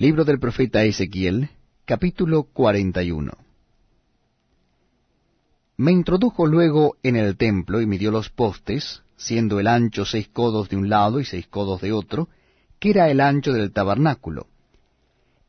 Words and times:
Libro 0.00 0.24
del 0.24 0.40
profeta 0.40 0.82
Ezequiel, 0.82 1.50
capítulo 1.84 2.44
41. 2.44 3.32
Me 5.76 5.92
introdujo 5.92 6.46
luego 6.46 6.96
en 7.02 7.16
el 7.16 7.36
templo 7.36 7.82
y 7.82 7.86
midió 7.86 8.10
los 8.10 8.30
postes, 8.30 9.02
siendo 9.18 9.60
el 9.60 9.66
ancho 9.66 10.06
seis 10.06 10.26
codos 10.28 10.70
de 10.70 10.78
un 10.78 10.88
lado 10.88 11.20
y 11.20 11.26
seis 11.26 11.46
codos 11.48 11.82
de 11.82 11.92
otro, 11.92 12.30
que 12.78 12.88
era 12.88 13.10
el 13.10 13.20
ancho 13.20 13.52
del 13.52 13.72
tabernáculo. 13.72 14.46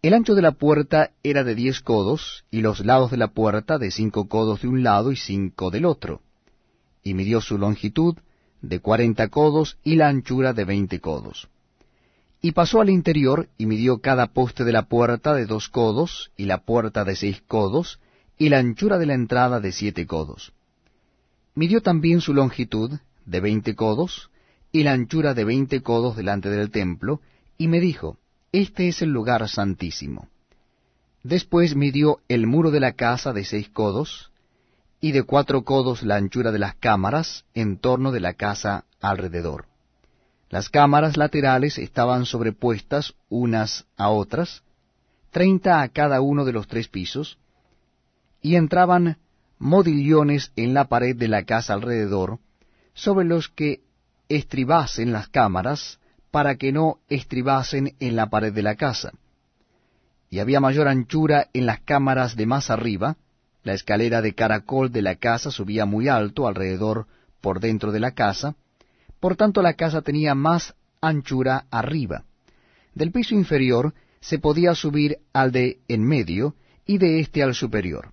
El 0.00 0.14
ancho 0.14 0.34
de 0.34 0.40
la 0.40 0.52
puerta 0.52 1.10
era 1.22 1.44
de 1.44 1.54
diez 1.54 1.82
codos, 1.82 2.46
y 2.50 2.62
los 2.62 2.80
lados 2.80 3.10
de 3.10 3.18
la 3.18 3.28
puerta 3.28 3.76
de 3.76 3.90
cinco 3.90 4.28
codos 4.28 4.62
de 4.62 4.68
un 4.68 4.82
lado 4.82 5.12
y 5.12 5.16
cinco 5.16 5.70
del 5.70 5.84
otro. 5.84 6.22
Y 7.02 7.12
midió 7.12 7.42
su 7.42 7.58
longitud 7.58 8.16
de 8.62 8.80
cuarenta 8.80 9.28
codos 9.28 9.76
y 9.84 9.96
la 9.96 10.08
anchura 10.08 10.54
de 10.54 10.64
veinte 10.64 11.00
codos. 11.00 11.50
Y 12.40 12.52
pasó 12.52 12.80
al 12.80 12.90
interior, 12.90 13.48
y 13.58 13.66
midió 13.66 13.98
cada 13.98 14.28
poste 14.28 14.64
de 14.64 14.72
la 14.72 14.82
puerta 14.82 15.34
de 15.34 15.46
dos 15.46 15.68
codos, 15.68 16.30
y 16.36 16.44
la 16.44 16.58
puerta 16.58 17.04
de 17.04 17.16
seis 17.16 17.42
codos, 17.46 17.98
y 18.38 18.48
la 18.48 18.58
anchura 18.58 18.98
de 18.98 19.06
la 19.06 19.14
entrada 19.14 19.58
de 19.60 19.72
siete 19.72 20.06
codos. 20.06 20.52
Midió 21.54 21.80
también 21.80 22.20
su 22.20 22.34
longitud 22.34 23.00
de 23.26 23.40
veinte 23.40 23.74
codos, 23.74 24.30
y 24.70 24.84
la 24.84 24.92
anchura 24.92 25.34
de 25.34 25.44
veinte 25.44 25.82
codos 25.82 26.16
delante 26.16 26.48
del 26.48 26.70
templo, 26.70 27.20
y 27.56 27.66
me 27.66 27.80
dijo, 27.80 28.18
Este 28.52 28.88
es 28.88 29.02
el 29.02 29.10
lugar 29.10 29.48
santísimo. 29.48 30.28
Después 31.24 31.74
midió 31.74 32.20
el 32.28 32.46
muro 32.46 32.70
de 32.70 32.80
la 32.80 32.92
casa 32.92 33.32
de 33.32 33.44
seis 33.44 33.68
codos, 33.68 34.30
y 35.00 35.12
de 35.12 35.22
cuatro 35.24 35.62
codos 35.64 36.02
la 36.02 36.16
anchura 36.16 36.52
de 36.52 36.58
las 36.58 36.74
cámaras 36.74 37.44
en 37.54 37.78
torno 37.78 38.12
de 38.12 38.20
la 38.20 38.34
casa 38.34 38.84
alrededor. 39.00 39.67
Las 40.50 40.70
cámaras 40.70 41.16
laterales 41.16 41.78
estaban 41.78 42.24
sobrepuestas 42.24 43.14
unas 43.28 43.86
a 43.96 44.08
otras, 44.08 44.62
treinta 45.30 45.82
a 45.82 45.88
cada 45.88 46.20
uno 46.20 46.44
de 46.44 46.52
los 46.52 46.66
tres 46.66 46.88
pisos, 46.88 47.38
y 48.40 48.56
entraban 48.56 49.18
modillones 49.58 50.52
en 50.56 50.72
la 50.72 50.86
pared 50.86 51.16
de 51.16 51.28
la 51.28 51.44
casa 51.44 51.74
alrededor, 51.74 52.38
sobre 52.94 53.26
los 53.26 53.48
que 53.48 53.80
estribasen 54.28 55.12
las 55.12 55.28
cámaras, 55.28 55.98
para 56.30 56.56
que 56.56 56.72
no 56.72 56.98
estribasen 57.08 57.94
en 58.00 58.16
la 58.16 58.28
pared 58.28 58.52
de 58.52 58.62
la 58.62 58.76
casa. 58.76 59.12
Y 60.30 60.40
había 60.40 60.60
mayor 60.60 60.88
anchura 60.88 61.48
en 61.52 61.66
las 61.66 61.80
cámaras 61.80 62.36
de 62.36 62.46
más 62.46 62.70
arriba, 62.70 63.16
la 63.64 63.74
escalera 63.74 64.22
de 64.22 64.34
caracol 64.34 64.92
de 64.92 65.02
la 65.02 65.16
casa 65.16 65.50
subía 65.50 65.84
muy 65.84 66.08
alto 66.08 66.46
alrededor 66.46 67.06
por 67.40 67.60
dentro 67.60 67.92
de 67.92 68.00
la 68.00 68.12
casa, 68.12 68.54
por 69.20 69.36
tanto 69.36 69.62
la 69.62 69.74
casa 69.74 70.02
tenía 70.02 70.34
más 70.34 70.74
anchura 71.00 71.66
arriba. 71.70 72.24
Del 72.94 73.12
piso 73.12 73.34
inferior 73.34 73.94
se 74.20 74.38
podía 74.38 74.74
subir 74.74 75.18
al 75.32 75.52
de 75.52 75.78
en 75.88 76.04
medio, 76.04 76.54
y 76.86 76.98
de 76.98 77.20
éste 77.20 77.42
al 77.42 77.54
superior. 77.54 78.12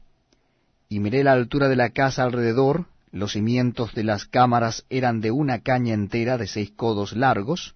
Y 0.90 1.00
miré 1.00 1.24
la 1.24 1.32
altura 1.32 1.70
de 1.70 1.78
la 1.78 1.92
casa 1.92 2.24
alrededor, 2.24 2.88
los 3.12 3.32
cimientos 3.32 3.96
de 3.96 4.04
las 4.04 4.26
cámaras 4.26 4.86
eran 4.90 5.22
de 5.22 5.32
una 5.32 5.60
caña 5.60 5.94
entera 5.94 6.38
de 6.38 6.46
seis 6.46 6.72
codos 6.76 7.16
largos, 7.16 7.76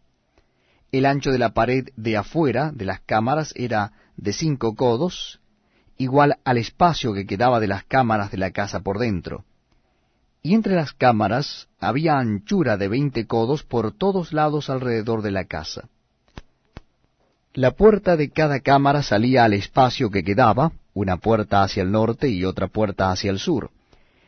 el 0.92 1.06
ancho 1.06 1.32
de 1.32 1.40
la 1.40 1.54
pared 1.54 1.88
de 1.96 2.18
afuera 2.18 2.72
de 2.74 2.84
las 2.84 3.00
cámaras 3.02 3.54
era 3.56 3.94
de 4.18 4.34
cinco 4.34 4.76
codos, 4.76 5.40
igual 5.98 6.40
al 6.44 6.58
espacio 6.58 7.14
que 7.14 7.26
quedaba 7.26 7.60
de 7.60 7.68
las 7.68 7.86
cámaras 7.86 8.32
de 8.32 8.38
la 8.38 8.52
casa 8.52 8.82
por 8.82 9.00
dentro 9.00 9.46
y 10.42 10.54
entre 10.54 10.76
las 10.76 10.94
cámaras 10.94 11.68
había 11.80 12.18
anchura 12.18 12.78
de 12.78 12.88
veinte 12.88 13.28
codos 13.28 13.64
por 13.64 13.92
todos 13.92 14.32
lados 14.34 14.70
alrededor 14.70 15.22
de 15.22 15.32
la 15.32 15.46
casa. 15.46 15.90
La 17.54 17.72
puerta 17.72 18.16
de 18.16 18.30
cada 18.30 18.60
cámara 18.60 19.04
salía 19.04 19.44
al 19.44 19.54
espacio 19.54 20.10
que 20.10 20.24
quedaba, 20.24 20.72
una 20.94 21.18
puerta 21.18 21.64
hacia 21.64 21.84
el 21.84 21.92
norte 21.92 22.30
y 22.30 22.46
otra 22.46 22.68
puerta 22.68 23.12
hacia 23.12 23.32
el 23.32 23.40
sur, 23.40 23.72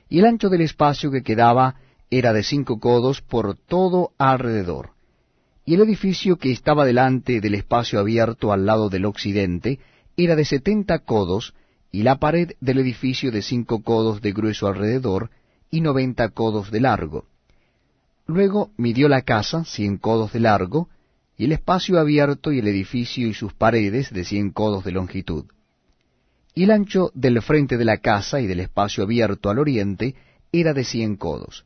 y 0.09 0.19
el 0.19 0.25
ancho 0.25 0.49
del 0.49 0.61
espacio 0.61 1.11
que 1.11 1.23
quedaba 1.23 1.75
era 2.09 2.33
de 2.33 2.43
cinco 2.43 2.79
codos 2.79 3.21
por 3.21 3.55
todo 3.55 4.11
alrededor. 4.17 4.91
Y 5.65 5.75
el 5.75 5.81
edificio 5.81 6.37
que 6.37 6.51
estaba 6.51 6.83
delante 6.83 7.39
del 7.39 7.55
espacio 7.55 7.99
abierto 7.99 8.51
al 8.51 8.65
lado 8.65 8.89
del 8.89 9.05
occidente 9.05 9.79
era 10.17 10.35
de 10.35 10.43
setenta 10.43 10.99
codos, 10.99 11.53
y 11.91 12.03
la 12.03 12.17
pared 12.17 12.51
del 12.59 12.79
edificio 12.79 13.31
de 13.31 13.41
cinco 13.41 13.81
codos 13.81 14.21
de 14.21 14.33
grueso 14.33 14.67
alrededor, 14.67 15.29
y 15.73 15.79
noventa 15.79 16.27
codos 16.29 16.69
de 16.69 16.81
largo. 16.81 17.25
Luego 18.27 18.71
midió 18.75 19.07
la 19.07 19.21
casa 19.21 19.63
cien 19.63 19.97
codos 19.97 20.33
de 20.33 20.41
largo, 20.41 20.89
y 21.37 21.45
el 21.45 21.53
espacio 21.53 21.97
abierto 21.97 22.51
y 22.51 22.59
el 22.59 22.67
edificio 22.67 23.25
y 23.27 23.33
sus 23.33 23.53
paredes 23.53 24.11
de 24.11 24.25
cien 24.25 24.51
codos 24.51 24.83
de 24.83 24.91
longitud. 24.91 25.45
Y 26.53 26.63
el 26.63 26.71
ancho 26.71 27.11
del 27.15 27.41
frente 27.41 27.77
de 27.77 27.85
la 27.85 27.97
casa 27.97 28.41
y 28.41 28.47
del 28.47 28.59
espacio 28.59 29.05
abierto 29.05 29.49
al 29.49 29.59
oriente 29.59 30.15
era 30.51 30.73
de 30.73 30.83
cien 30.83 31.15
codos. 31.15 31.65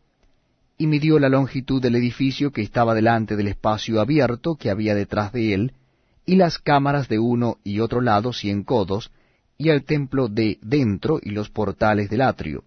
Y 0.77 0.85
midió 0.85 1.17
la 1.17 1.29
longitud 1.29 1.81
del 1.81 1.95
edificio 1.95 2.51
que 2.51 2.61
estaba 2.61 2.93
delante 2.93 3.35
del 3.35 3.47
espacio 3.47 3.99
abierto 3.99 4.55
que 4.55 4.69
había 4.69 4.93
detrás 4.93 5.33
de 5.33 5.55
él, 5.55 5.73
y 6.27 6.35
las 6.35 6.59
cámaras 6.59 7.07
de 7.07 7.17
uno 7.17 7.57
y 7.63 7.79
otro 7.79 8.01
lado 8.01 8.33
cien 8.33 8.63
codos, 8.63 9.11
y 9.57 9.69
el 9.69 9.83
templo 9.83 10.27
de 10.27 10.59
dentro 10.61 11.19
y 11.21 11.31
los 11.31 11.49
portales 11.49 12.09
del 12.11 12.21
atrio 12.21 12.63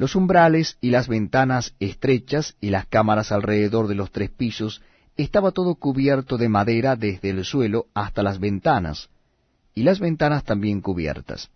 los 0.00 0.16
umbrales 0.16 0.78
y 0.80 0.88
las 0.88 1.08
ventanas 1.08 1.74
estrechas 1.78 2.56
y 2.58 2.70
las 2.70 2.86
cámaras 2.86 3.32
alrededor 3.32 3.86
de 3.86 3.94
los 3.94 4.10
tres 4.10 4.30
pisos 4.30 4.80
estaba 5.18 5.50
todo 5.50 5.74
cubierto 5.74 6.38
de 6.38 6.48
madera 6.48 6.96
desde 6.96 7.28
el 7.28 7.44
suelo 7.44 7.84
hasta 7.92 8.22
las 8.22 8.40
ventanas, 8.40 9.10
y 9.74 9.82
las 9.82 10.00
ventanas 10.00 10.44
también 10.44 10.80
cubiertas. 10.80 11.50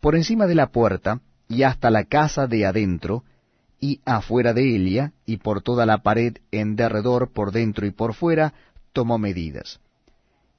Por 0.00 0.16
encima 0.16 0.46
de 0.46 0.54
la 0.54 0.68
puerta, 0.68 1.20
y 1.46 1.64
hasta 1.64 1.90
la 1.90 2.04
casa 2.04 2.46
de 2.46 2.64
adentro, 2.64 3.22
y 3.78 4.00
afuera 4.06 4.54
de 4.54 4.74
ella, 4.74 5.12
y 5.26 5.36
por 5.36 5.60
toda 5.60 5.84
la 5.84 5.98
pared 5.98 6.38
en 6.52 6.74
derredor, 6.74 7.34
por 7.34 7.52
dentro 7.52 7.84
y 7.84 7.90
por 7.90 8.14
fuera, 8.14 8.54
tomó 8.94 9.18
medidas. 9.18 9.78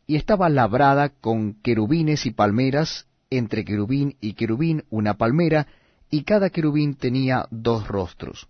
Y 0.05 0.15
estaba 0.15 0.47
labrada 0.47 1.09
con 1.09 1.55
querubines 1.55 2.27
y 2.27 2.31
palmeras, 2.31 3.07
entre 3.31 3.65
querubín 3.65 4.15
y 4.21 4.33
querubín 4.33 4.83
una 4.91 5.15
palmera, 5.15 5.65
y 6.09 6.23
cada 6.23 6.49
querubín 6.49 6.95
tenía 6.95 7.47
dos 7.51 7.87
rostros, 7.87 8.47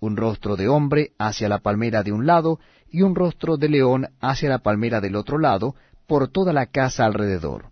un 0.00 0.16
rostro 0.16 0.56
de 0.56 0.68
hombre 0.68 1.12
hacia 1.18 1.48
la 1.48 1.58
palmera 1.58 2.02
de 2.02 2.12
un 2.12 2.26
lado, 2.26 2.58
y 2.90 3.02
un 3.02 3.14
rostro 3.14 3.56
de 3.56 3.68
león 3.68 4.08
hacia 4.20 4.48
la 4.48 4.58
palmera 4.58 5.00
del 5.00 5.16
otro 5.16 5.38
lado, 5.38 5.74
por 6.06 6.28
toda 6.28 6.52
la 6.52 6.66
casa 6.66 7.04
alrededor. 7.04 7.66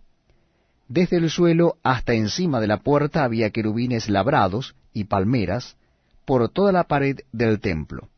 Desde 0.87 1.17
el 1.17 1.29
suelo 1.29 1.77
hasta 1.83 2.13
encima 2.13 2.59
de 2.59 2.67
la 2.67 2.77
puerta 2.77 3.23
había 3.23 3.49
querubines 3.49 4.09
labrados 4.09 4.75
y 4.93 5.05
palmeras 5.05 5.77
por 6.25 6.49
toda 6.49 6.71
la 6.71 6.83
pared 6.83 7.19
del 7.31 7.59
templo. 7.59 8.09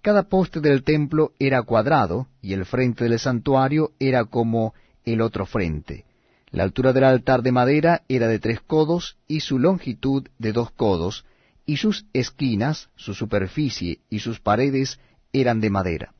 Cada 0.00 0.24
poste 0.24 0.60
del 0.60 0.84
templo 0.84 1.32
era 1.38 1.62
cuadrado, 1.62 2.28
y 2.40 2.54
el 2.54 2.64
frente 2.64 3.04
del 3.04 3.18
santuario 3.18 3.92
era 3.98 4.24
como 4.24 4.74
el 5.04 5.20
otro 5.20 5.46
frente, 5.46 6.04
la 6.52 6.64
altura 6.64 6.92
del 6.92 7.04
altar 7.04 7.42
de 7.42 7.50
madera 7.50 8.02
era 8.08 8.28
de 8.28 8.38
tres 8.38 8.60
codos 8.60 9.16
y 9.26 9.40
su 9.40 9.58
longitud 9.58 10.28
de 10.38 10.52
dos 10.52 10.70
codos, 10.70 11.24
y 11.64 11.78
sus 11.78 12.04
esquinas, 12.12 12.90
su 12.94 13.14
superficie 13.14 14.00
y 14.10 14.18
sus 14.18 14.38
paredes 14.38 15.00
eran 15.32 15.60
de 15.60 15.70
madera. 15.70 16.12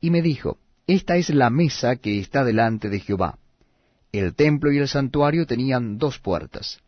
Y 0.00 0.10
me 0.10 0.22
dijo, 0.22 0.58
Esta 0.86 1.16
es 1.16 1.30
la 1.30 1.50
mesa 1.50 1.96
que 1.96 2.20
está 2.20 2.44
delante 2.44 2.88
de 2.88 3.00
Jehová. 3.00 3.38
El 4.12 4.34
templo 4.34 4.70
y 4.70 4.78
el 4.78 4.86
santuario 4.86 5.46
tenían 5.46 5.98
dos 5.98 6.20
puertas. 6.20 6.78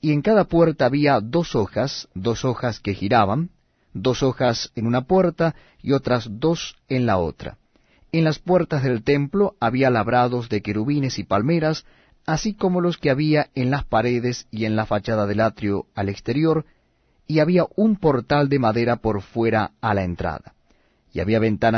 Y 0.00 0.12
en 0.12 0.20
cada 0.20 0.44
puerta 0.44 0.86
había 0.86 1.20
dos 1.20 1.56
hojas, 1.56 2.08
dos 2.14 2.44
hojas 2.44 2.80
que 2.80 2.94
giraban, 2.94 3.50
dos 3.94 4.22
hojas 4.22 4.70
en 4.74 4.86
una 4.86 5.06
puerta 5.06 5.54
y 5.82 5.92
otras 5.92 6.28
dos 6.30 6.76
en 6.88 7.06
la 7.06 7.16
otra 7.16 7.56
en 8.12 8.24
las 8.24 8.38
puertas 8.38 8.82
del 8.82 9.02
templo 9.02 9.56
había 9.60 9.90
labrados 9.90 10.48
de 10.48 10.62
querubines 10.62 11.18
y 11.18 11.24
palmeras, 11.24 11.84
así 12.26 12.54
como 12.54 12.80
los 12.80 12.98
que 12.98 13.10
había 13.10 13.50
en 13.54 13.70
las 13.70 13.84
paredes 13.84 14.46
y 14.50 14.64
en 14.64 14.76
la 14.76 14.86
fachada 14.86 15.26
del 15.26 15.40
atrio 15.40 15.86
al 15.94 16.08
exterior, 16.08 16.64
y 17.26 17.40
había 17.40 17.66
un 17.76 17.96
portal 17.96 18.48
de 18.48 18.58
madera 18.58 18.96
por 18.96 19.20
fuera 19.20 19.72
a 19.80 19.94
la 19.94 20.04
entrada. 20.04 20.54
Y 21.12 21.20
había 21.20 21.38
ventanas 21.38 21.76